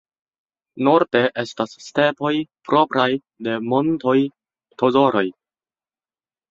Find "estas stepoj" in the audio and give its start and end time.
1.43-2.33